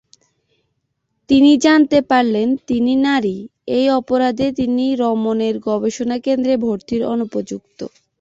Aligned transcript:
তিনি 1.29 1.51
জানতে 1.65 1.97
পারলেন 2.11 2.47
তিনি 2.69 2.93
নারী, 3.05 3.37
এই 3.77 3.85
অপরাধে 3.99 4.47
তিনি 4.59 4.85
রমন 5.01 5.37
এর 5.47 5.55
গবেষণা 5.67 6.17
কেন্দ্রে 6.25 6.53
ভর্তির 6.65 7.01
অনুপযুক্ত। 7.13 7.79